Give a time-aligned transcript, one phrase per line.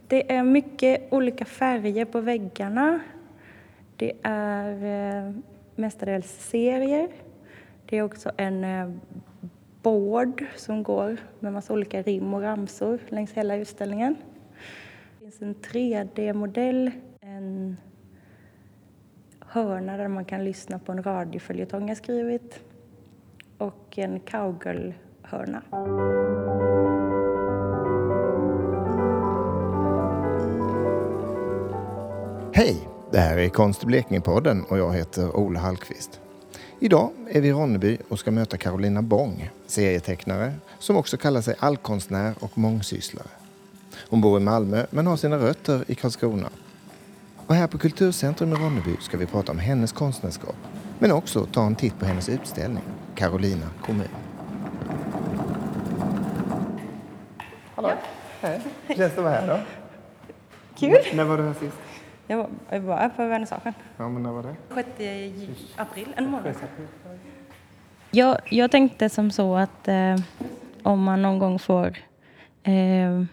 [0.00, 3.00] Det är mycket olika färger på väggarna.
[3.96, 4.72] Det är
[5.26, 5.32] eh,
[5.74, 7.08] mestadels serier.
[7.86, 8.90] Det är också en eh,
[9.82, 14.16] board som går med massa olika rim och ramsor längs hela utställningen.
[15.18, 16.90] Det finns en 3D-modell,
[17.20, 17.76] en
[19.40, 22.60] hörna där man kan lyssna på en radioföljetong jag skrivit
[23.58, 25.62] och en cowgirl-hörna.
[32.54, 32.88] Hej!
[33.10, 36.20] Det här är Konst i Blekinge-podden och jag heter Ola Hallqvist.
[36.80, 41.54] Idag är vi i Ronneby och ska möta Carolina Bång, serietecknare som också kallar sig
[41.58, 43.26] allkonstnär och mångsysslare.
[44.08, 46.48] Hon bor i Malmö men har sina rötter i Karlskrona.
[47.46, 50.56] Och här på Kulturcentrum i Ronneby ska vi prata om hennes konstnärskap
[50.98, 52.84] men också ta en titt på hennes utställning,
[53.14, 54.08] Carolina kommun.
[57.74, 57.92] Hallå!
[58.40, 58.60] Hej!
[58.86, 59.58] Hur känns det att vara här då?
[60.78, 61.16] Kul!
[61.16, 61.76] När var du här sist?
[62.26, 63.74] Jag var, jag var på vernissagen.
[63.96, 64.56] Ja, men när var det?
[64.74, 66.54] 6 april, en månad
[68.14, 70.16] jag, jag tänkte som så att eh,
[70.82, 71.96] om man någon gång får
[72.62, 73.24] eh,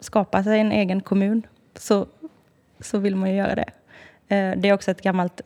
[0.00, 1.42] skapa sig en egen kommun
[1.74, 2.06] så,
[2.80, 3.70] så vill man ju göra det.
[4.28, 5.40] Eh, det är också ett gammalt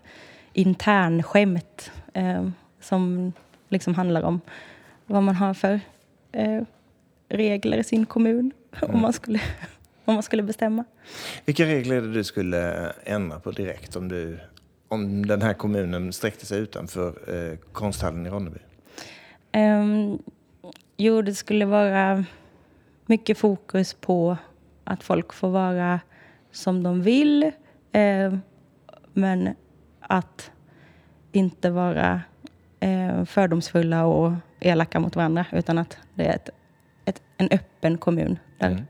[0.53, 2.49] internskämt eh,
[2.81, 3.33] som
[3.69, 4.41] liksom handlar om
[5.07, 5.81] vad man har för
[6.33, 6.63] eh,
[7.29, 8.95] regler i sin kommun mm.
[8.95, 9.41] om, man skulle,
[10.11, 10.85] om man skulle bestämma.
[11.45, 14.39] Vilka regler är det du skulle ändra på direkt om, du,
[14.89, 18.59] om den här kommunen sträckte sig utanför eh, konsthallen i Ronneby?
[19.57, 20.23] Um,
[20.97, 22.25] jo, det skulle vara
[23.07, 24.37] mycket fokus på
[24.85, 26.01] att folk får vara
[26.53, 27.43] som de vill.
[27.93, 28.35] Eh,
[29.13, 29.55] men
[30.01, 30.51] att
[31.33, 32.21] inte vara
[32.81, 35.47] eh, fördomsfulla och elaka mot varandra.
[35.53, 36.51] Utan att det är ett,
[37.05, 38.83] ett, en öppen kommun där, mm.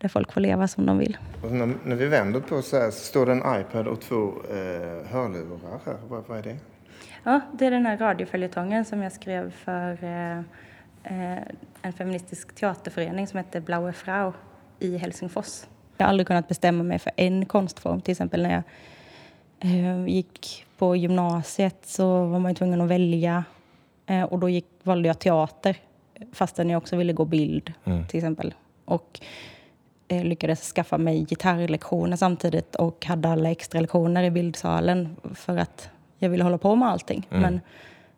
[0.00, 1.18] Där folk får leva som de vill.
[1.42, 4.32] Och när, när vi vänder på så här så står det en iPad och två
[4.50, 5.96] eh, hörlurar här.
[6.08, 6.56] Vad, vad är det?
[7.22, 10.38] Ja, det är den här radioföljetongen som jag skrev för eh,
[11.04, 11.42] eh,
[11.82, 14.32] en feministisk teaterförening som heter Blaue Frau
[14.78, 15.64] i Helsingfors.
[15.96, 18.00] Jag har aldrig kunnat bestämma mig för en konstform.
[18.00, 18.62] Till exempel när jag
[19.70, 23.44] eh, gick på gymnasiet så var man tvungen att välja
[24.06, 25.76] eh, och då gick, valde jag teater
[26.32, 28.06] fastän jag också ville gå bild mm.
[28.06, 28.54] till exempel.
[28.84, 29.20] Och
[30.10, 35.88] lyckades skaffa mig gitarrlektioner samtidigt och hade alla extra lektioner i bildsalen för att
[36.18, 37.26] jag ville hålla på med allting.
[37.30, 37.42] Mm.
[37.42, 37.60] Men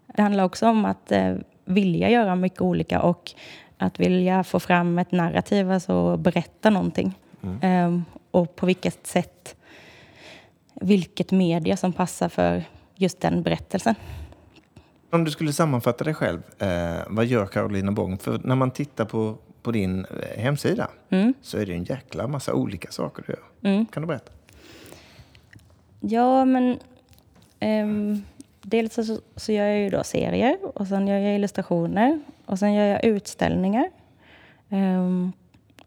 [0.06, 3.30] det handlar också om att eh, vilja göra mycket olika och
[3.78, 7.18] att vilja få fram ett narrativ, alltså berätta någonting.
[7.42, 7.86] Mm.
[7.86, 9.56] Um, och på vilket sätt,
[10.74, 12.64] vilket media som passar för
[12.94, 13.94] just den berättelsen.
[15.10, 18.18] Om du skulle sammanfatta dig själv, eh, vad gör Carolina Bång?
[18.18, 21.34] För när man tittar på, på din eh, hemsida mm.
[21.42, 23.72] så är det en jäkla massa olika saker du gör.
[23.72, 23.86] Mm.
[23.86, 24.32] Kan du berätta?
[26.00, 26.78] Ja, men
[27.60, 28.24] um,
[28.62, 32.74] dels så, så gör jag ju då serier och sen gör jag illustrationer och sen
[32.74, 33.90] gör jag utställningar.
[34.68, 35.32] Um,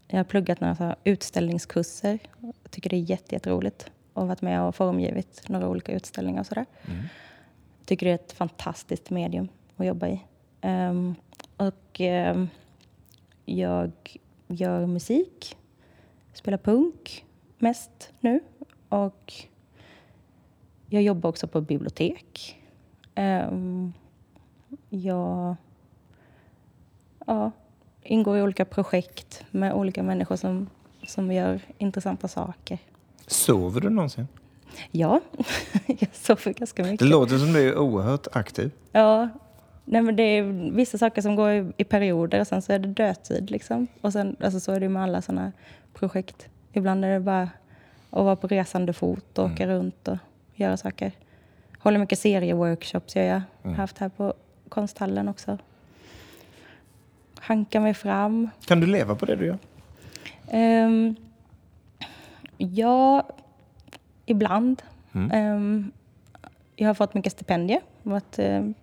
[0.08, 2.20] jag har pluggat några utställningskurser.
[2.40, 6.48] Jag tycker det är jätte, jätteroligt och varit med och formgivit några olika utställningar och
[6.48, 6.66] sådär.
[6.86, 7.04] Mm.
[7.86, 10.20] Tycker det är ett fantastiskt medium att jobba i.
[10.62, 11.16] Um,
[11.58, 12.50] och um,
[13.46, 13.92] jag
[14.48, 15.58] gör musik,
[16.34, 17.26] spelar punk
[17.58, 18.40] mest nu
[18.90, 19.34] och
[20.90, 22.62] jag jobbar också på bibliotek.
[23.16, 23.94] Um,
[24.90, 25.56] jag
[27.26, 27.52] ja,
[28.04, 30.70] ingår i olika projekt med olika människor som,
[31.08, 32.78] som gör intressanta saker.
[33.28, 34.28] Sover du någonsin?
[34.92, 35.22] Ja,
[35.86, 37.00] jag sover ganska mycket.
[37.00, 38.72] Det låter som du är oerhört aktiv.
[38.92, 39.30] Ja,
[39.86, 42.80] Nej, men det är vissa saker som går i, i perioder och sen så är
[42.80, 43.52] det dödtid.
[43.52, 43.88] Liksom.
[44.02, 45.52] Och sen, alltså, så är det med alla sådana
[45.94, 46.50] projekt.
[46.74, 47.50] Ibland är det bara
[48.10, 49.76] att vara på resande fot och åka mm.
[49.76, 50.18] runt och
[50.56, 51.12] göra saker.
[51.80, 53.42] Håller mycket serieworkshops gör jag.
[53.64, 53.76] Mm.
[53.76, 54.34] haft här på
[54.70, 55.58] konsthallen också.
[57.40, 58.50] Hanka mig fram.
[58.66, 59.58] Kan du leva på det du gör?
[60.86, 61.16] Um,
[62.58, 63.24] ja,
[64.26, 64.82] ibland.
[65.14, 65.56] Mm.
[65.56, 65.92] Um,
[66.76, 67.82] jag har fått mycket stipendier.
[68.04, 68.74] Varit um,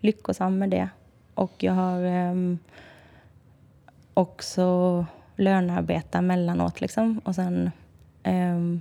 [0.00, 0.88] lyckosam med det.
[1.34, 2.58] Och jag har um,
[4.14, 5.06] också
[5.36, 6.80] lönearbeta mellanåt.
[6.80, 7.20] Liksom.
[7.24, 7.70] Och sen
[8.24, 8.80] um,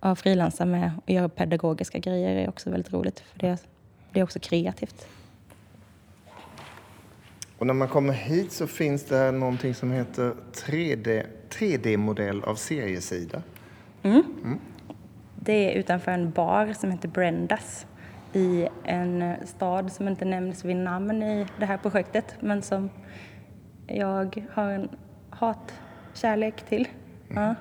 [0.00, 3.20] ja, frilansa med och göra pedagogiska grejer är också väldigt roligt.
[3.20, 3.58] För det,
[4.12, 5.06] det är också kreativt.
[7.58, 13.42] Och när man kommer hit så finns det någonting som heter 3D, 3D-modell av seriesida.
[14.02, 14.22] Mm.
[14.44, 14.58] Mm.
[15.34, 17.86] Det är utanför en bar som heter Brendas
[18.32, 22.90] i en stad som inte nämns vid namn i det här projektet men som
[23.86, 24.88] jag har en
[25.30, 26.88] hatkärlek till.
[27.34, 27.54] Ja.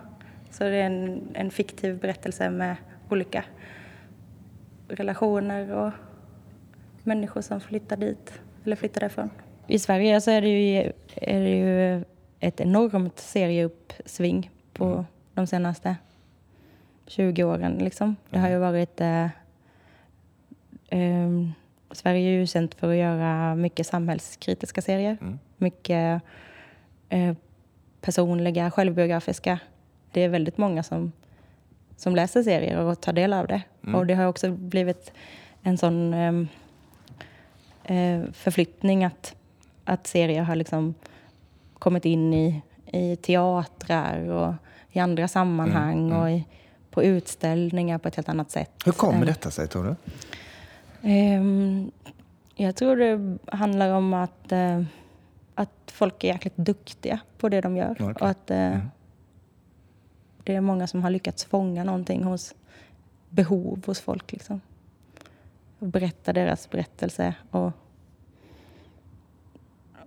[0.49, 2.75] Så det är en, en fiktiv berättelse med
[3.09, 3.43] olika
[4.87, 5.91] relationer och
[7.03, 9.29] människor som flyttar dit eller flyttar därifrån.
[9.67, 12.03] I Sverige så är det ju, är det ju
[12.39, 15.05] ett enormt serieuppsving på mm.
[15.33, 15.95] de senaste
[17.05, 17.73] 20 åren.
[17.73, 18.15] Liksom.
[18.29, 18.71] Det har ju mm.
[18.71, 19.01] varit...
[19.01, 19.27] Eh,
[20.87, 21.29] eh,
[21.91, 25.17] Sverige är ju känt för att göra mycket samhällskritiska serier.
[25.21, 25.39] Mm.
[25.57, 26.21] Mycket
[27.09, 27.33] eh,
[28.01, 29.59] personliga, självbiografiska.
[30.11, 31.11] Det är väldigt många som,
[31.97, 33.61] som läser serier och tar del av det.
[33.83, 33.95] Mm.
[33.95, 35.11] Och det har också blivit
[35.61, 36.47] en sån ehm,
[37.83, 39.35] eh, förflyttning att,
[39.83, 40.93] att serier har liksom
[41.73, 44.53] kommit in i, i teatrar och
[44.91, 46.21] i andra sammanhang mm, mm.
[46.21, 46.45] och i,
[46.91, 48.71] på utställningar på ett helt annat sätt.
[48.85, 49.95] Hur kommer detta sig, tror du?
[51.07, 51.91] Um,
[52.55, 54.83] jag tror det handlar om att, uh,
[55.55, 57.91] att folk är jäkligt duktiga på det de gör.
[57.91, 58.05] Okay.
[58.05, 58.81] Och att uh, mm.
[60.43, 62.55] det är många som har lyckats fånga någonting hos
[63.29, 64.31] behov hos folk.
[64.31, 64.61] Liksom.
[65.79, 67.71] Och berätta deras berättelse och,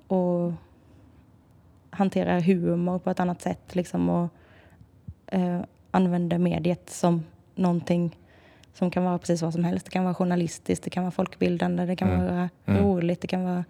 [0.06, 0.52] och
[1.90, 3.74] hantera humor på ett annat sätt.
[3.74, 4.28] Liksom, och
[5.34, 5.60] uh,
[5.90, 7.24] använder mediet som
[7.54, 8.16] någonting
[8.74, 9.84] som kan vara precis vad som helst.
[9.84, 12.24] Det kan vara journalistiskt, det kan vara folkbildande, det kan mm.
[12.24, 12.84] vara mm.
[12.84, 13.64] roligt, det kan vara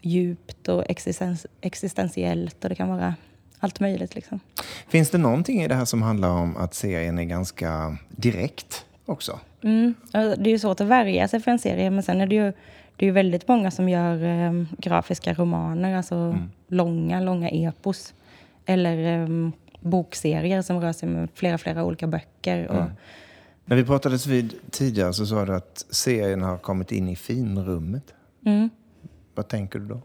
[0.00, 3.14] djupt och existens, existentiellt och det kan vara
[3.58, 4.14] allt möjligt.
[4.14, 4.40] Liksom.
[4.88, 9.38] Finns det någonting i det här som handlar om att serien är ganska direkt också?
[9.62, 9.94] Mm.
[10.12, 12.52] Det är ju svårt att värja sig för en serie, men sen är det ju
[12.98, 16.50] det är väldigt många som gör eh, grafiska romaner, alltså mm.
[16.68, 18.14] långa, långa epos.
[18.66, 19.50] Eller eh,
[19.80, 22.68] bokserier som rör sig med flera, flera olika böcker.
[22.68, 22.90] Och, mm.
[23.68, 28.14] När vi pratades vid tidigare så sa du att serien har kommit in i finrummet.
[28.44, 28.70] Mm.
[29.34, 30.00] Vad tänker du då?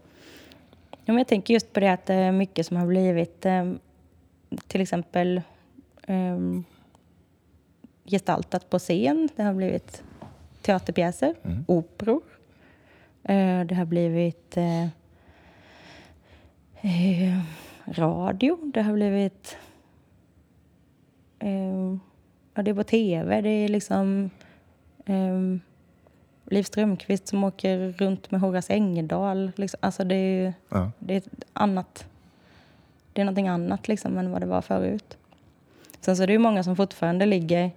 [0.90, 3.72] Ja, men jag tänker just på det att det är mycket som har blivit eh,
[4.66, 5.42] till exempel
[6.02, 6.38] eh,
[8.04, 9.28] gestaltat på scen.
[9.36, 10.02] Det har blivit
[10.62, 11.64] teaterpjäser, mm.
[11.68, 12.22] operor.
[13.22, 14.84] Eh, det har blivit eh,
[16.82, 17.40] eh,
[17.84, 18.58] radio.
[18.74, 19.56] Det har blivit
[21.38, 21.96] eh,
[22.54, 23.40] ja, det är på tv.
[23.40, 24.30] Det är liksom
[25.06, 25.60] um,
[26.44, 29.52] Liv Strömquist som åker runt med Horace Engdahl.
[29.56, 29.78] Liksom.
[29.82, 30.90] Alltså det är, ja.
[30.98, 31.22] det är
[31.52, 32.06] annat.
[33.12, 35.16] Det är någonting annat liksom än vad det var förut.
[36.00, 37.70] Sen så är det ju många som fortfarande ligger...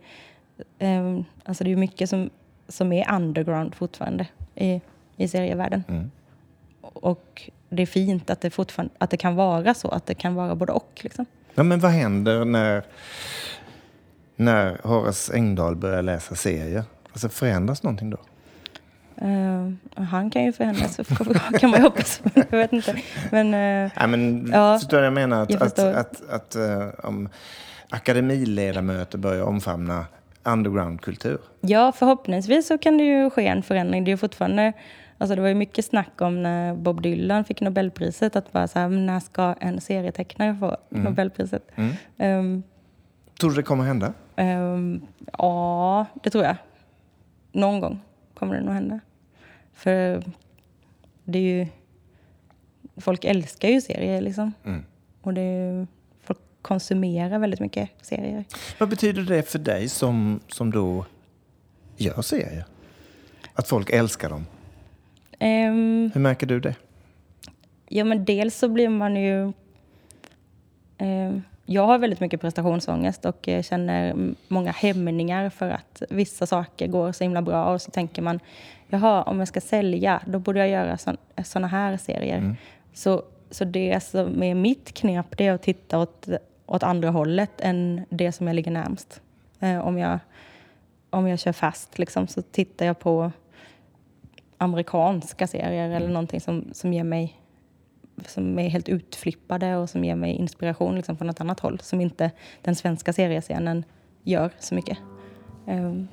[0.79, 2.29] Um, alltså det är mycket som,
[2.68, 4.81] som är underground fortfarande i,
[5.18, 5.83] i serievärlden.
[5.88, 6.12] Mm.
[6.81, 10.35] Och det är fint att det, fortfarande, att det kan vara så, att det kan
[10.35, 11.01] vara både och.
[11.03, 11.25] Liksom.
[11.56, 12.83] Ja, men vad händer när
[14.38, 16.84] när Horace Engdahl börjar läsa serier?
[17.12, 18.18] Alltså förändras någonting då?
[19.22, 21.00] Uh, han kan ju förändras,
[21.60, 22.22] kan man ju hoppas.
[22.50, 22.95] jag vet inte.
[23.31, 25.44] Men, uh, Nej, men ja, förstår du jag menar?
[25.44, 27.30] Att, jag att, att, att uh, om
[27.89, 30.06] akademiledamöter börjar omfamna
[30.44, 31.38] undergroundkultur?
[31.62, 34.04] Ja, förhoppningsvis så kan det ju ske en förändring.
[34.04, 34.74] Det är fortfarande...
[35.18, 38.36] Alltså det var ju mycket snack om när Bob Dylan fick Nobelpriset.
[38.36, 41.04] Att bara så här, när ska en serietecknare få mm.
[41.04, 41.63] Nobelpriset?
[41.75, 42.39] Mm.
[42.39, 42.63] Um,
[43.39, 44.13] Tror du det kommer hända?
[44.38, 45.07] Um,
[45.38, 46.56] ja, det tror jag.
[47.51, 48.00] Någon gång
[48.34, 49.00] kommer det nog hända.
[49.74, 50.24] För
[51.24, 51.68] det är ju...
[52.98, 54.54] Folk älskar ju serier liksom.
[54.66, 54.84] Mm.
[55.22, 55.88] Och det är,
[56.24, 58.46] folk konsumerar väldigt mycket serier.
[58.79, 61.06] Vad betyder det för dig som, som då
[61.98, 62.65] gör serier?
[63.53, 64.46] Att folk älskar dem?
[65.39, 66.75] Um, Hur märker du det?
[67.89, 69.53] Ja, men dels så blir man ju...
[71.00, 74.15] Um, jag har väldigt mycket prestationsångest och känner
[74.47, 78.39] många hämningar för att vissa saker går så himla bra och så tänker man,
[78.88, 80.97] jaha, om jag ska sälja, då borde jag göra
[81.43, 82.38] sådana här serier.
[82.38, 82.55] Mm.
[82.93, 86.27] Så, så det som är mitt knep, det är att titta åt,
[86.65, 89.21] åt andra hållet än det som jag ligger närmst.
[89.59, 90.19] Eh, om, jag,
[91.09, 93.31] om jag kör fast liksom, så tittar jag på
[94.57, 96.13] amerikanska serier eller mm.
[96.13, 97.36] någonting som, som ger mig
[98.29, 102.01] som är helt utflippade och som ger mig inspiration liksom från ett annat håll som
[102.01, 102.31] inte
[102.62, 103.84] den svenska seriescenen
[104.24, 104.98] gör så mycket.
[105.65, 106.07] Um,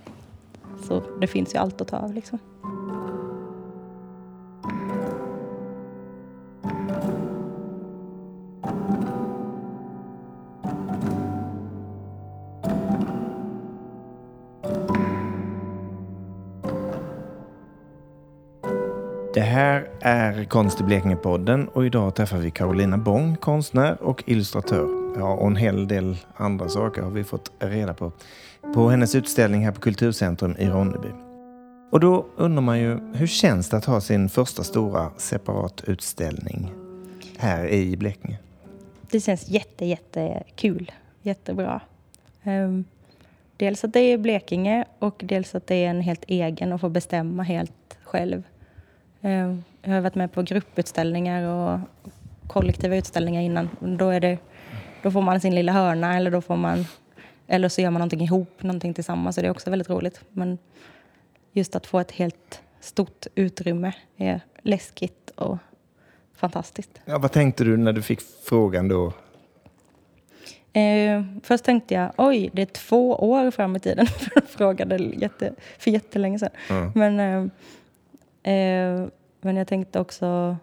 [0.88, 2.14] så det finns ju allt att ta av.
[2.14, 2.38] Liksom.
[20.35, 24.88] Är Konst i Blekinge-podden och idag träffar vi Carolina Bång, konstnär och illustratör.
[25.17, 28.12] Ja, och en hel del andra saker har vi fått reda på
[28.75, 31.09] på hennes utställning här på Kulturcentrum i Ronneby.
[31.91, 36.73] Och då undrar man ju, hur känns det att ha sin första stora separat utställning
[37.38, 38.38] här i Blekinge?
[39.11, 41.81] Det känns jätte, jätte kul jättebra.
[42.45, 42.85] Um,
[43.57, 46.91] dels att det är Blekinge och dels att det är en helt egen och får
[46.91, 48.43] bestämma helt själv.
[49.25, 51.81] Um, jag har varit med på grupputställningar och
[52.47, 53.69] kollektiva utställningar innan.
[53.99, 54.38] Då, är det,
[55.02, 56.85] då får man sin lilla hörna eller då får man
[57.47, 59.37] eller så gör man någonting ihop, någonting tillsammans.
[59.37, 60.21] Så det är också väldigt roligt.
[60.31, 60.59] Men
[61.52, 65.59] just att få ett helt stort utrymme är läskigt och
[66.37, 67.00] fantastiskt.
[67.04, 69.12] Ja, vad tänkte du när du fick frågan då?
[70.73, 74.07] Eh, först tänkte jag, oj, det är två år fram i tiden.
[74.35, 76.50] jag frågade jätte, för jättelänge sedan.
[76.71, 76.93] Mm.
[76.95, 77.50] Men, eh,
[78.53, 79.07] eh,
[79.41, 80.57] men jag tänkte också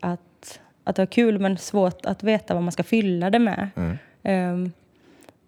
[0.00, 3.70] att, att det var kul men svårt att veta vad man ska fylla det med.
[3.76, 3.98] Mm.
[4.22, 4.72] Ehm,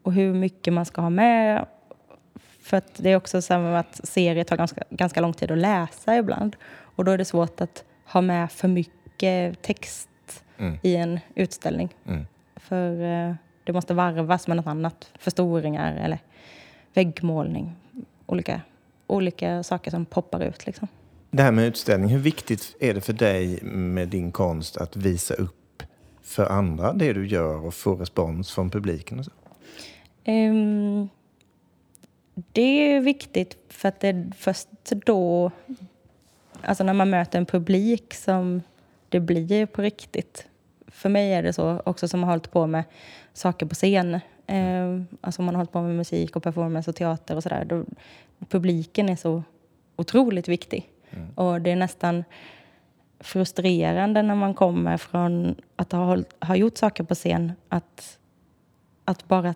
[0.03, 1.67] och hur mycket man ska ha med.
[2.63, 6.17] För att det är också så att serier tar ganska, ganska lång tid att läsa
[6.17, 6.57] ibland.
[6.97, 10.79] Och då är det svårt att ha med för mycket text mm.
[10.83, 11.95] i en utställning.
[12.07, 12.27] Mm.
[12.57, 13.35] För eh,
[13.65, 15.11] det måste varvas med något annat.
[15.19, 16.19] Förstoringar eller
[16.95, 17.73] väggmålning.
[18.27, 18.61] Olika,
[19.07, 20.67] olika saker som poppar ut.
[20.67, 20.89] Liksom.
[21.31, 25.35] Det här med utställning, hur viktigt är det för dig med din konst att visa
[25.35, 25.83] upp
[26.23, 29.19] för andra det du gör och få respons från publiken?
[29.19, 29.31] Och så?
[30.27, 31.09] Um,
[32.35, 34.69] det är viktigt för att det är först
[35.07, 35.51] då,
[36.63, 38.63] alltså när man möter en publik som
[39.09, 40.47] det blir på riktigt.
[40.89, 42.85] För mig är det så också som har hållit på med
[43.33, 44.21] saker på scen.
[44.47, 47.85] Um, alltså man har hållit på med musik och performance och teater och sådär.
[48.49, 49.43] Publiken är så
[49.97, 50.91] otroligt viktig.
[51.11, 51.29] Mm.
[51.35, 52.25] Och det är nästan
[53.21, 58.19] frustrerande när man kommer från att ha, ha gjort saker på scen att,
[59.05, 59.55] att bara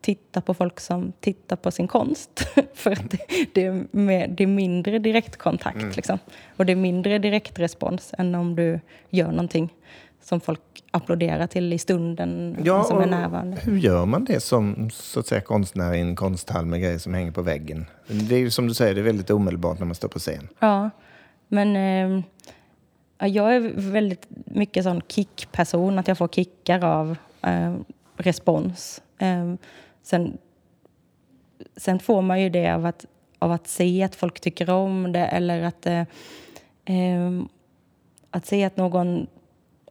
[0.00, 2.48] titta på folk som tittar på sin konst.
[2.74, 3.18] För att det,
[3.52, 5.76] det, är, mer, det är mindre direktkontakt.
[5.76, 5.92] Mm.
[5.96, 6.18] Liksom.
[6.56, 8.80] Och det är mindre direktrespons än om du
[9.10, 9.74] gör någonting
[10.28, 13.56] som folk applåderar till i stunden ja, som är närvarande.
[13.56, 17.14] Hur gör man det som så att säga, konstnär i en konsthall med grejer som
[17.14, 17.86] hänger på väggen?
[18.06, 20.48] Det är ju som du säger, det är väldigt omedelbart när man står på scen.
[20.58, 20.90] Ja,
[21.48, 22.24] men eh,
[23.28, 27.74] jag är väldigt mycket sån kickperson, att jag får kickar av eh,
[28.16, 29.02] respons.
[29.18, 29.54] Eh,
[30.02, 30.38] Sen,
[31.76, 33.06] sen får man ju det av att,
[33.38, 36.00] av att se att folk tycker om det eller att, eh,
[36.84, 37.42] eh,
[38.30, 39.26] att se att någon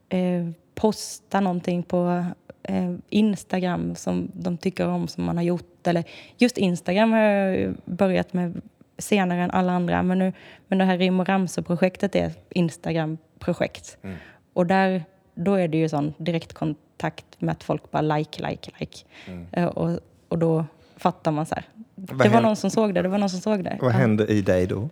[0.10, 2.26] eh, postar någonting på
[2.64, 5.88] eh, Instagram som de tycker om, som man har gjort.
[5.88, 6.04] Eller
[6.38, 8.62] just Instagram har jag börjat med
[8.98, 10.04] senare än alla andra.
[10.04, 10.34] Men, nu,
[10.68, 13.98] men det här rim och ramsor-projektet är ett Instagram-projekt.
[14.02, 14.18] Mm.
[14.54, 15.04] Och där,
[15.36, 19.06] då är det ju sån direktkontakt takt med att folk bara like, like, like.
[19.28, 19.46] Mm.
[19.58, 21.64] Uh, och, och då fattar man så här.
[21.96, 23.78] Vad det var någon som såg det, det var någon som såg det.
[23.82, 23.98] Vad ja.
[23.98, 24.90] händer i dig då?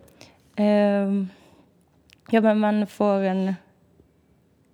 [0.60, 1.24] Uh,
[2.30, 3.54] ja, men man får en,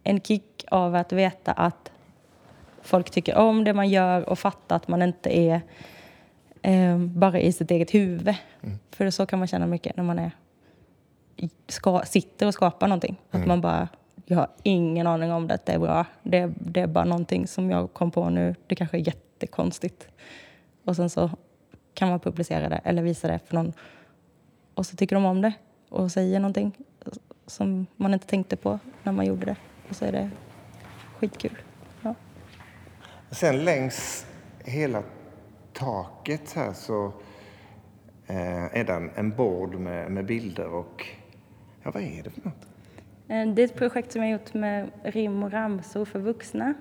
[0.02, 1.92] en kick av att veta att
[2.82, 5.60] folk tycker om det man gör och fatta att man inte är
[6.68, 8.34] uh, bara i sitt eget huvud.
[8.62, 8.78] Mm.
[8.90, 10.30] För så kan man känna mycket när man är,
[11.68, 13.16] ska, sitter och skapar någonting.
[13.30, 13.42] Mm.
[13.42, 13.88] Att man bara
[14.26, 16.06] jag har ingen aning om det, det är bra.
[16.22, 18.54] Det, det är bara någonting som jag kom på nu.
[18.66, 20.08] Det kanske är jättekonstigt.
[20.84, 21.30] Och sen så
[21.94, 23.72] kan man publicera det eller visa det för någon.
[24.74, 25.52] Och så tycker de om det
[25.88, 26.72] och säger någonting
[27.46, 29.56] som man inte tänkte på när man gjorde det.
[29.92, 30.30] Och så är det
[31.18, 31.58] skitkul.
[32.02, 32.14] Ja.
[33.30, 34.26] Sen längs
[34.64, 35.02] hela
[35.72, 37.12] taket här så
[38.26, 41.06] eh, är det en bord med, med bilder och
[41.82, 42.66] ja, vad är det för något?
[43.28, 46.74] Eh, det är ett projekt som jag gjort med rim och ramsor för vuxna.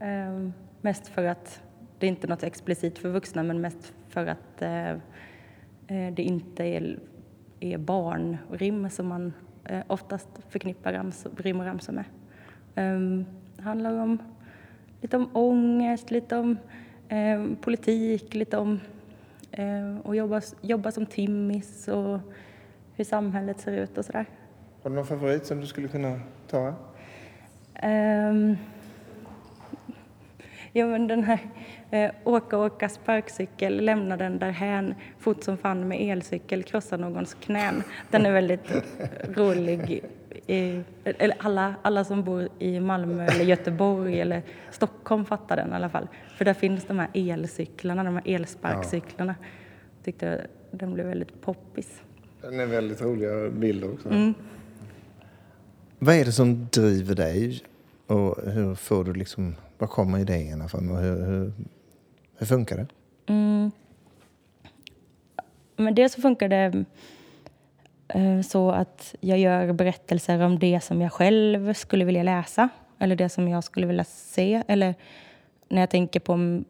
[0.00, 1.62] Ehm, mest för att
[1.98, 6.64] det är inte något explicit för vuxna men mest för att eh, eh, det inte
[6.64, 6.98] är,
[7.60, 9.32] är barnrim som man
[9.86, 12.04] oftast förknippar rams, rim och ramsor med.
[12.74, 13.24] Ehm,
[13.56, 14.18] det handlar om
[15.00, 16.58] lite om ångest, lite om
[17.08, 18.80] ehm, politik, lite om
[20.04, 22.18] att jobba, jobba som timmis och
[22.94, 24.26] hur samhället ser ut och sådär.
[24.82, 26.74] Har du någon favorit som du skulle kunna ta?
[27.82, 28.56] Um,
[30.72, 31.38] ja, men den här
[31.90, 37.82] eh, åka, åka sparkcykel, lämna den därhän, fort som fan med elcykel, krossa någons knän.
[38.10, 38.72] Den är väldigt
[39.36, 40.04] rolig.
[40.46, 45.74] I, eller alla, alla som bor i Malmö eller Göteborg eller Stockholm fattar den i
[45.74, 46.08] alla fall.
[46.36, 49.34] För där finns de här elcyklarna, de här elsparkcyklarna.
[49.96, 52.02] Jag tyckte den blev väldigt poppis.
[52.40, 54.08] Den är väldigt roliga bilder också.
[54.08, 54.34] Mm.
[55.98, 57.62] Vad är det som driver dig?
[58.06, 61.52] Och hur får du liksom, var kommer idéerna från och hur, hur,
[62.38, 62.86] hur funkar det?
[63.26, 63.70] Mm.
[65.76, 66.84] Men dels så funkar det
[68.14, 73.16] Eh, så att jag gör berättelser om det som jag själv skulle vilja läsa eller
[73.16, 74.62] det som jag skulle vilja se.
[74.68, 74.94] Eller
[75.68, 76.62] när jag tänker på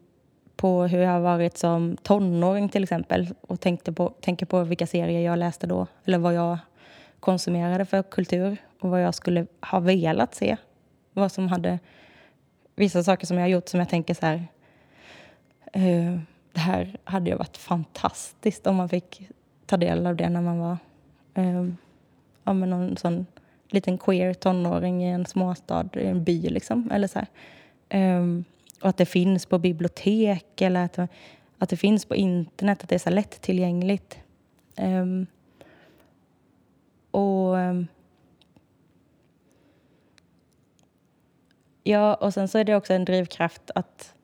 [0.55, 4.87] på hur jag har varit som tonåring till exempel och tänkte på, tänker på vilka
[4.87, 6.57] serier jag läste då eller vad jag
[7.19, 10.57] konsumerade för kultur och vad jag skulle ha velat se.
[11.13, 11.79] Vad som hade...
[12.75, 14.47] Vissa saker som jag har gjort som jag tänker så här...
[15.77, 16.19] Uh,
[16.53, 19.29] det här hade ju varit fantastiskt om man fick
[19.65, 20.77] ta del av det när man var
[21.33, 21.67] eh,
[22.43, 23.25] ja, men någon sån
[23.69, 26.91] liten queer tonåring i en småstad, i en by liksom.
[26.91, 27.19] Eller så
[27.93, 28.45] um,
[28.81, 30.99] och att det finns på bibliotek eller att,
[31.57, 34.19] att det finns på internet, att det är så lättillgängligt.
[34.77, 35.27] Um,
[37.11, 37.57] och...
[37.57, 37.87] Um,
[41.83, 44.15] ja, och sen så är det också en drivkraft att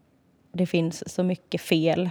[0.52, 2.10] det finns så mycket fel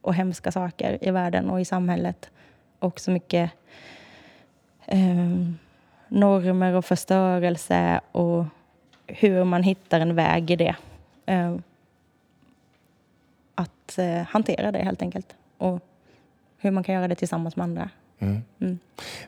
[0.00, 2.30] och hemska saker i världen och i samhället.
[2.78, 3.50] Och så mycket
[4.86, 5.58] um,
[6.08, 8.44] normer och förstörelse och
[9.06, 10.76] hur man hittar en väg i det.
[11.30, 11.58] Uh,
[13.54, 15.34] att uh, hantera det helt enkelt.
[15.58, 15.80] Och
[16.58, 17.90] hur man kan göra det tillsammans med andra.
[18.18, 18.42] Mm.
[18.60, 18.78] Mm.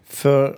[0.04, 0.56] För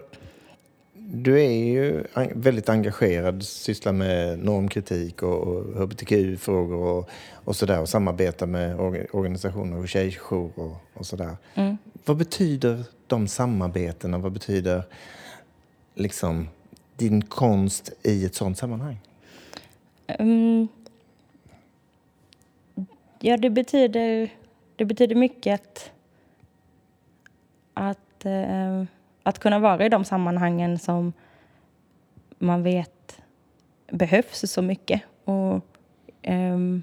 [1.14, 2.04] du är ju
[2.34, 7.10] väldigt engagerad, sysslar med normkritik och, och hbtq-frågor och,
[7.44, 8.80] och sådär och samarbetar med
[9.12, 11.36] organisationer och tjejjour och, och sådär.
[11.54, 11.78] Mm.
[12.04, 14.18] Vad betyder de samarbetena?
[14.18, 14.82] Vad betyder
[15.94, 16.48] liksom
[16.96, 19.00] din konst i ett sådant sammanhang?
[20.18, 20.68] Um,
[23.20, 24.30] ja, det betyder,
[24.76, 25.90] det betyder mycket att,
[27.74, 28.84] att, uh,
[29.22, 31.12] att kunna vara i de sammanhangen som
[32.38, 33.20] man vet
[33.90, 35.02] behövs så mycket.
[35.24, 35.64] Och,
[36.26, 36.82] um,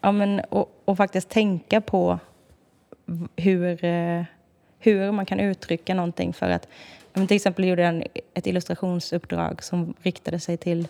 [0.00, 2.18] ja, men, och, och, faktiskt tänka på
[3.36, 4.24] hur, uh,
[4.78, 6.68] hur man kan uttrycka någonting för att
[7.16, 10.88] men till exempel gjorde jag ett illustrationsuppdrag som riktade sig till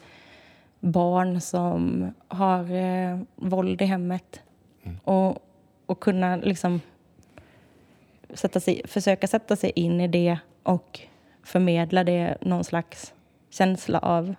[0.80, 4.40] barn som har eh, våld i hemmet.
[4.82, 4.98] Mm.
[5.04, 5.38] Och,
[5.86, 6.80] och kunna liksom
[8.34, 11.00] sätta sig, försöka sätta sig in i det och
[11.42, 13.14] förmedla det någon slags
[13.50, 14.34] känsla av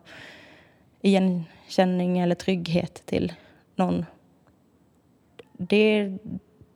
[1.02, 3.34] igenkänning eller trygghet till
[3.76, 4.06] någon.
[5.58, 6.18] Det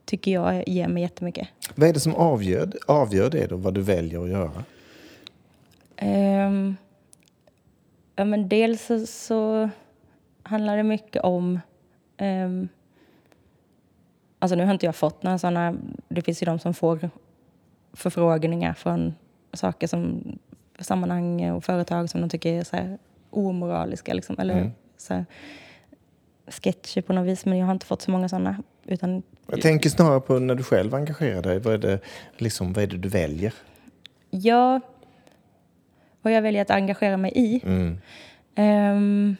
[0.06, 1.48] tycker jag ger mig jättemycket.
[1.76, 4.64] Vad är det som avgör, avgör det då, vad du väljer att göra?
[6.48, 6.78] Um,
[8.16, 9.70] ja, men dels så, så,
[10.44, 11.60] handlar det mycket om...
[12.22, 12.70] Um,
[14.40, 15.76] alltså nu har inte jag fått några sådana...
[16.08, 17.10] Det finns ju de som får
[17.94, 19.16] förfrågningar från
[19.54, 20.24] saker som
[20.80, 22.98] sammanhang och företag som de tycker är så här
[23.30, 24.14] omoraliska.
[24.14, 24.72] Liksom, eller mm.
[24.98, 25.26] så här,
[26.48, 28.64] sketcher på något vis, men jag har inte fått så många sådana.
[28.86, 29.24] Utan...
[29.48, 31.60] Jag tänker snarare på när du själv engagerar dig.
[31.60, 32.00] Vad är det,
[32.38, 33.54] liksom, vad är det du väljer?
[34.30, 34.80] Ja,
[36.22, 37.62] vad jag väljer att engagera mig i.
[37.66, 38.00] Mm.
[38.56, 39.38] Um,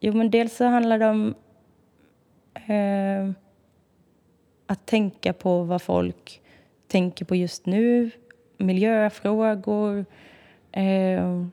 [0.00, 1.34] jo, men dels så handlar det om
[2.70, 3.30] uh,
[4.66, 6.42] att tänka på vad folk
[6.86, 8.10] tänker på just nu,
[8.58, 9.98] miljöfrågor,
[10.76, 11.46] uh,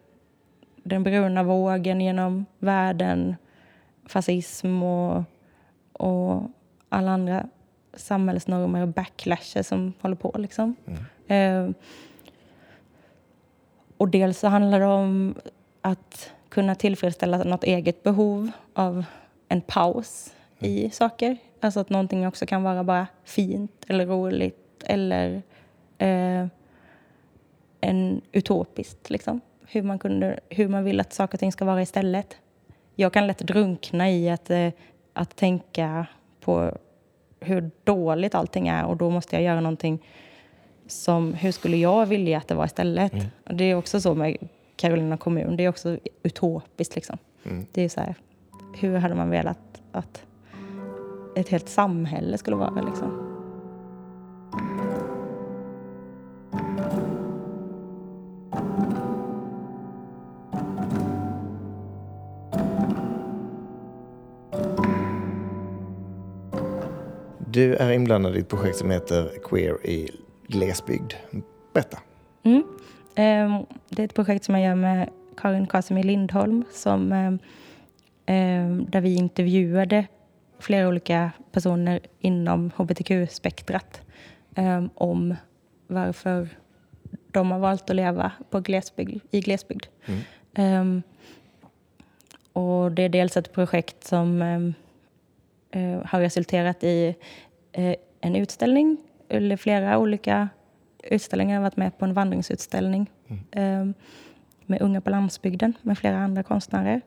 [0.84, 3.36] den bruna vågen genom världen,
[4.06, 5.24] fascism och,
[5.94, 6.44] och
[6.90, 7.46] alla andra
[7.94, 10.36] samhällsnormer och backlasher som håller på.
[10.38, 10.76] Liksom.
[10.86, 11.04] Mm.
[11.28, 11.76] Eh,
[13.98, 15.36] och dels så handlar det om
[15.82, 19.06] att kunna tillfredsställa något eget behov av
[19.50, 20.34] en paus
[20.66, 21.38] i saker.
[21.60, 25.42] Alltså att någonting också kan vara bara fint eller roligt eller
[25.98, 26.48] eh,
[27.82, 29.10] en utopiskt.
[29.10, 29.42] Liksom.
[29.68, 32.38] Hur, man kunde, hur man vill att saker och ting ska vara istället.
[32.96, 34.70] Jag kan lätt drunkna i att, eh,
[35.14, 36.06] att tänka
[36.40, 36.78] på
[37.40, 40.00] hur dåligt allting är och då måste jag göra någonting
[40.88, 43.14] som hur skulle jag vilja att det var istället?
[43.14, 43.26] Mm.
[43.44, 44.38] Det är också så med
[44.76, 47.18] Carolina kommun, det är också utopiskt liksom.
[47.44, 47.66] Mm.
[47.72, 48.16] Det är så här,
[48.80, 50.26] hur hade man velat att
[51.36, 53.34] ett helt samhälle skulle vara liksom?
[67.54, 70.10] Du är inblandad i ett projekt som heter Queer i
[70.48, 71.14] glesbygd.
[71.74, 72.00] Berätta.
[72.44, 72.64] Mm.
[73.16, 77.40] Ehm, det är ett projekt som jag gör med Karin Casimir Lindholm som, ehm,
[78.26, 80.06] ehm, där vi intervjuade
[80.64, 84.02] flera olika personer inom hbtq-spektrat
[84.96, 85.36] om
[85.88, 86.50] varför
[87.32, 89.86] de har valt att leva på glesbygd, i glesbygd.
[90.56, 91.04] Mm.
[92.54, 94.42] och det är dels ett projekt som
[95.76, 97.16] uh, har resulterat i
[97.78, 98.98] uh, en utställning
[99.30, 100.50] eller flera olika
[101.04, 101.54] utställningar.
[101.54, 103.94] Jag har varit med på en vandringsutställning mm.
[104.66, 107.02] med Unga på landsbygden med flera andra konstnärer.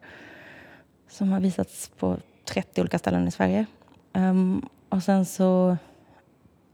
[1.09, 2.17] som har visats på
[2.47, 3.67] 30 olika ställen i Sverige.
[4.13, 5.77] Um, och sen så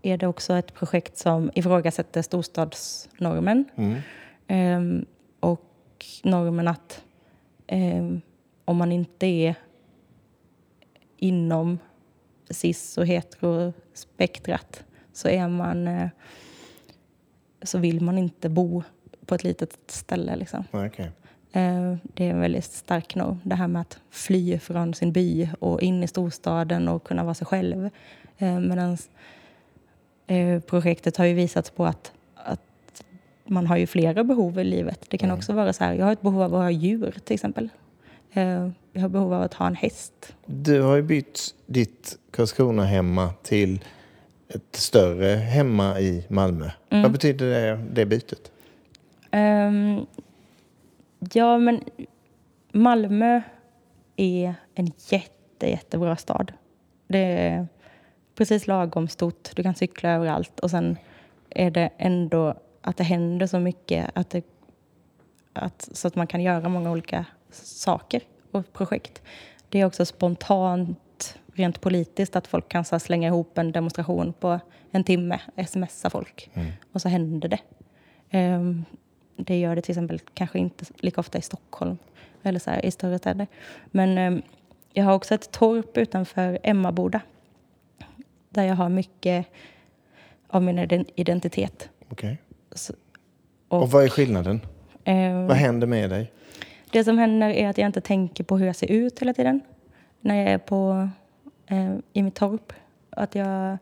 [0.02, 3.64] är det också ett projekt som ifrågasätter storstadsnormen.
[3.76, 4.00] Mm.
[4.48, 5.06] Um,
[5.40, 7.04] och normen att
[7.72, 8.20] um,
[8.64, 9.54] om man inte är
[11.16, 11.78] inom
[12.50, 16.08] cis och heterospektrat så är man uh,
[17.62, 18.82] så vill man inte bo
[19.26, 20.36] på ett litet ställe.
[20.36, 20.64] Liksom.
[20.72, 21.08] Okay.
[21.56, 23.40] Uh, det är en väldigt stark norm.
[23.42, 27.34] Det här med att fly från sin by och in i storstaden och kunna vara
[27.34, 27.90] sig själv.
[28.42, 28.96] Uh, Medan
[30.66, 33.02] projektet har ju visat på att, att
[33.46, 35.04] man har ju flera behov i livet.
[35.08, 35.38] Det kan Mm.
[35.38, 37.68] också vara så här, jag har ett behov av att ha djur till exempel.
[38.32, 40.34] Eh, Jag har behov av att ha en häst.
[40.46, 43.80] Du har ju bytt ditt Karlskrona hemma till
[44.48, 46.70] ett större hemma i Malmö.
[46.90, 47.02] Mm.
[47.02, 48.50] Vad betyder det, det bytet?
[49.30, 50.06] Ehm,
[51.32, 51.80] ja, men
[52.72, 53.40] Malmö
[54.16, 56.52] är en jätte, jättebra stad.
[57.06, 57.68] Det är
[58.34, 59.56] precis lagom stort.
[59.56, 60.60] Du kan cykla överallt.
[60.60, 60.96] Och sen
[61.50, 64.44] är det ändå att det händer så mycket att det,
[65.52, 69.22] att, så att man kan göra många olika saker och projekt.
[69.68, 74.60] Det är också spontant, rent politiskt, att folk kan så slänga ihop en demonstration på
[74.90, 76.50] en timme, smsa folk
[76.92, 77.58] och så händer det.
[78.30, 78.84] Ehm,
[79.36, 81.98] det gör det till exempel kanske inte lika ofta i Stockholm
[82.42, 83.46] eller så här, i större städer.
[83.86, 84.42] Men ehm,
[84.92, 87.20] jag har också ett torp utanför Emmaboda
[88.48, 89.46] där jag har mycket
[90.48, 91.88] av min ident- identitet.
[92.08, 92.38] Okej.
[92.72, 92.94] Så-
[93.68, 94.60] Och, vad är skillnaden?
[95.04, 96.32] Ehm, Vad händer med dig?
[96.90, 99.60] Det som händer är att jag inte tänker på hur jag ser ut hela tiden
[100.20, 101.08] när jag är på,
[101.66, 102.72] eh, i mitt torp.
[103.10, 103.78] Att jag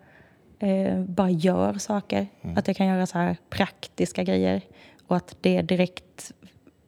[0.59, 2.27] eh, bara gör saker.
[2.57, 4.61] Att jag kan göra så här praktiska grejer.
[5.11, 6.33] Och att det direkt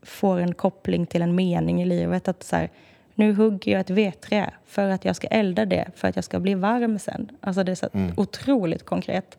[0.03, 2.29] får en koppling till en mening i livet.
[2.29, 2.71] Att så här,
[3.15, 6.41] nu hugger jag ett vedträ för att jag ska elda det, för att jag ska
[6.41, 7.31] bli varm sen.
[7.41, 9.39] Alltså det är så otroligt konkret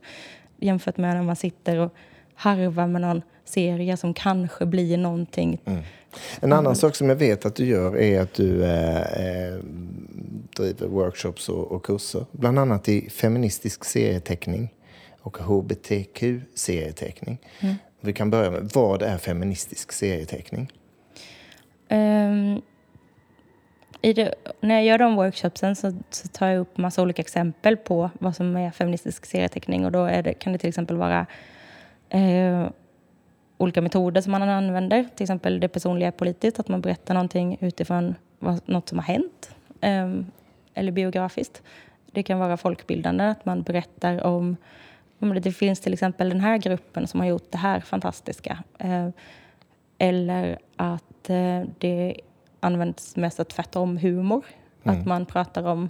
[0.57, 1.93] jämfört med när man sitter och
[2.35, 5.59] harvar med någon serie som kanske blir någonting
[6.39, 9.59] En annan sak som jag vet att du gör är att du eh, eh,
[10.57, 12.25] driver workshops och, och kurser.
[12.31, 14.73] Bland annat i feministisk serieteckning
[15.23, 17.37] och hbtq-serieteckning.
[18.01, 20.71] Vi kan börja med, vad är feministisk serieteckning?
[24.01, 27.77] I det, när jag gör de workshopsen så, så tar jag upp massa olika exempel
[27.77, 29.85] på vad som är feministisk serieteckning.
[29.85, 31.25] Och då det, kan det till exempel vara
[32.09, 32.69] eh,
[33.57, 35.07] olika metoder som man använder.
[35.15, 39.55] Till exempel det personliga politiskt, att man berättar någonting utifrån vad, något som har hänt.
[39.81, 40.25] ehm,
[40.73, 41.61] eller biografiskt.
[42.11, 44.57] Det kan vara folkbildande, att man berättar om
[45.29, 48.63] det, finns till exempel den här gruppen som har gjort det här fantastiska.
[48.77, 49.09] Eh,
[49.97, 52.15] eller att eh, det
[52.59, 54.45] används mest att tvärtom humor.
[54.83, 55.89] Att man pratar om,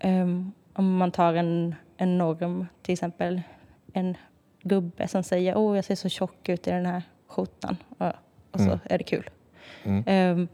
[0.00, 3.42] ehm, om man tar en, en norm, till exempel
[3.92, 4.16] en
[4.62, 7.76] gubbe som säger åh jag ser så tjock ut i den här skjortan.
[7.98, 8.12] Ja,
[8.50, 9.30] och så är det kul.
[10.06, 10.48] Ehm,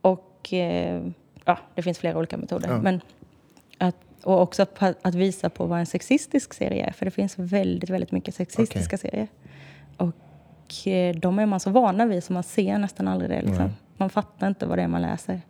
[0.00, 1.06] och eh,
[1.44, 2.78] ja, det finns flera olika metoder.
[2.82, 3.02] Men att,
[4.26, 6.92] och också på, att visa på vad en sexistisk serie är.
[6.92, 9.28] För det finns väldigt, väldigt mycket sexistiska serier.
[9.96, 13.42] Och eh, de är man så vana vid så man ser nästan aldrig det.
[13.42, 13.70] Liksom.
[13.96, 15.40] Man fattar inte vad det är man läser.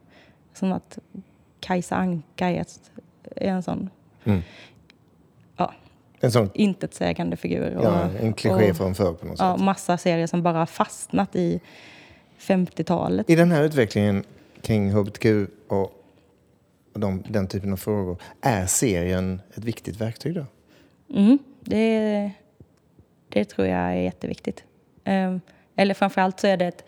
[0.54, 0.98] Som att
[1.60, 2.64] Kajsa Anka är,
[3.36, 3.90] en sån
[5.56, 5.74] ja,
[6.20, 7.76] En sån intetsägande figur.
[7.76, 9.64] Och, ja, en kliché och, från förr på något ja, sätt.
[9.64, 11.60] massa serier som bara har fastnat i
[12.38, 13.30] 50-talet.
[13.30, 14.24] I den här utvecklingen
[14.62, 15.26] kring hbtq
[15.68, 15.95] och
[16.96, 20.46] och de, den typen av frågor, är serien ett viktigt verktyg då?
[21.14, 22.30] Mm, det,
[23.28, 24.64] det tror jag är jätteviktigt.
[25.04, 25.40] Um,
[25.76, 26.84] eller framförallt så är det ett,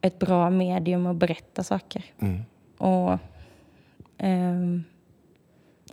[0.00, 2.04] ett bra medium att berätta saker.
[2.78, 3.18] Och,
[4.18, 4.84] ehm,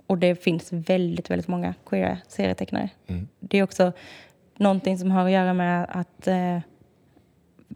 [0.08, 2.90] och det finns väldigt, väldigt många queera serietecknare.
[3.40, 3.92] Det är också
[4.58, 6.60] någonting som har att göra med att eh,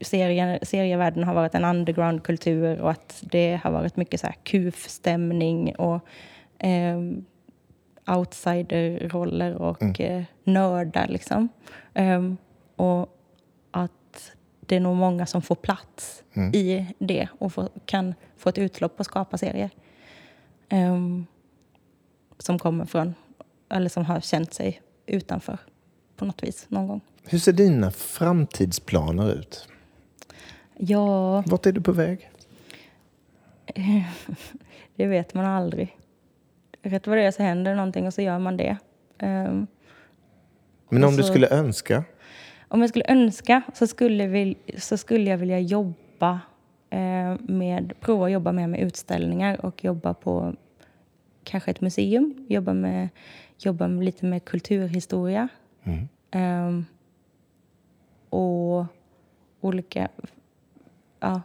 [0.01, 5.75] serien, serievärlden har varit en undergroundkultur och att det har varit mycket så här kuf-stämning
[5.75, 5.99] och
[6.59, 7.25] ehm,
[8.07, 11.07] outsiderroller och eh, nördar.
[11.07, 11.49] Liksom.
[11.93, 12.37] Ehm,
[12.75, 13.09] och
[13.71, 18.57] att det är nog många som får plats i det och får, kan få ett
[18.57, 19.69] utlopp och skapa serier.
[20.69, 21.25] Ehm,
[22.37, 23.13] som kommer från,
[23.69, 25.57] eller som har känt sig utanför
[26.15, 27.01] på något vis någon gång.
[27.23, 29.67] Hur ser dina framtidsplaner ut?
[30.77, 32.29] Ja, Vart är du på väg?
[34.95, 35.97] det vet man aldrig.
[36.81, 38.77] Rätt vad det är så händer någonting och så gör man det.
[39.17, 39.67] Ehm,
[40.89, 42.03] Men om du Alltså- skulle önska?
[42.67, 46.39] Om jag skulle önska så skulle, vil, så skulle jag vilja jobba
[46.89, 50.53] eh, med, prova att jobba mer med utställningar och jobba på
[51.43, 52.45] kanske ett museum.
[52.49, 53.09] Jobba, med,
[53.57, 55.47] jobba med, lite med kulturhistoria.
[55.83, 56.07] Mm.
[56.67, 56.85] Um,
[58.29, 58.85] och
[59.61, 60.07] olika...
[61.25, 61.41] Ja,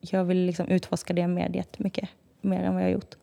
[0.00, 2.08] jag vill liksom utforska det mediet mycket
[2.40, 3.14] mer än vad jag har gjort.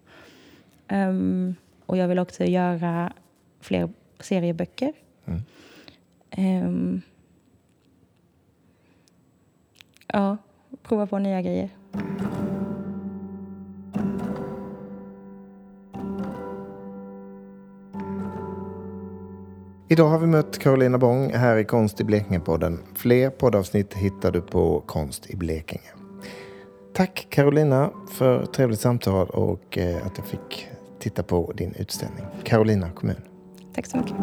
[0.92, 3.14] Um, och jag vill också göra
[3.60, 4.94] fler serieböcker.
[5.26, 6.66] Mm.
[6.66, 7.02] Um,
[10.08, 10.38] ja,
[10.84, 11.70] prova på nya grejer.
[19.92, 22.78] Idag har vi mött Carolina Bång här i Konst i Blekinge-podden.
[22.96, 25.90] Fler poddavsnitt hittar du på Konst i Blekinge.
[26.94, 30.68] Tack Carolina för trevligt samtal och eh, att jag fick
[31.00, 32.26] titta på din utställning.
[32.44, 33.22] Carolina kommun.
[33.76, 34.16] Tack så mycket.